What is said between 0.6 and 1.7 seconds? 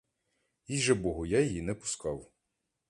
Їй же богу, я її